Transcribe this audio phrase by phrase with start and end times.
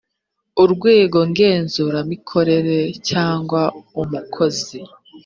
[0.63, 3.61] urwego ngenzuramikorere cyangwa
[4.01, 4.79] umukozi